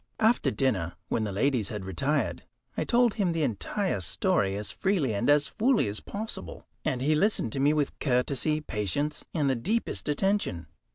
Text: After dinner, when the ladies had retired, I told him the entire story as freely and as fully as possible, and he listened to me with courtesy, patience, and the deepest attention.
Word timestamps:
After 0.19 0.49
dinner, 0.49 0.93
when 1.09 1.25
the 1.25 1.31
ladies 1.31 1.69
had 1.69 1.85
retired, 1.85 2.41
I 2.75 2.85
told 2.85 3.13
him 3.13 3.33
the 3.33 3.43
entire 3.43 3.99
story 3.99 4.55
as 4.55 4.71
freely 4.71 5.13
and 5.13 5.29
as 5.29 5.47
fully 5.47 5.87
as 5.87 5.99
possible, 5.99 6.65
and 6.83 7.03
he 7.03 7.13
listened 7.13 7.51
to 7.53 7.59
me 7.59 7.71
with 7.71 7.99
courtesy, 7.99 8.61
patience, 8.61 9.23
and 9.35 9.47
the 9.47 9.55
deepest 9.55 10.09
attention. 10.09 10.65